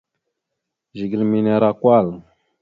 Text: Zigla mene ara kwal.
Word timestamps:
Zigla 0.97 1.23
mene 1.27 1.49
ara 1.55 1.69
kwal. 1.79 2.07